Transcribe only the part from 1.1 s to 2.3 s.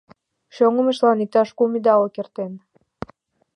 иктаж кум идалык